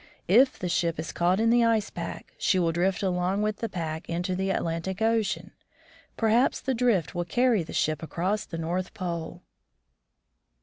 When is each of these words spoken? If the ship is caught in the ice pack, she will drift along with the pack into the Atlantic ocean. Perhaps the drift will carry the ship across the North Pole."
If 0.27 0.57
the 0.57 0.67
ship 0.67 0.97
is 0.97 1.11
caught 1.11 1.39
in 1.39 1.51
the 1.51 1.63
ice 1.63 1.91
pack, 1.91 2.33
she 2.39 2.57
will 2.57 2.71
drift 2.71 3.03
along 3.03 3.43
with 3.43 3.57
the 3.57 3.69
pack 3.69 4.09
into 4.09 4.35
the 4.35 4.49
Atlantic 4.49 4.99
ocean. 4.99 5.51
Perhaps 6.17 6.59
the 6.61 6.73
drift 6.73 7.13
will 7.13 7.23
carry 7.23 7.61
the 7.61 7.71
ship 7.71 8.01
across 8.01 8.43
the 8.43 8.57
North 8.57 8.95
Pole." 8.95 9.43